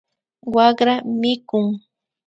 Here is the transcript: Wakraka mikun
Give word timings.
Wakraka 0.55 0.95
mikun 1.19 1.65